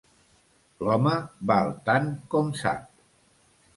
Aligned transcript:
L'home 0.87 1.13
val 1.51 1.69
tant 1.91 2.09
com 2.33 2.53
sap. 2.63 2.89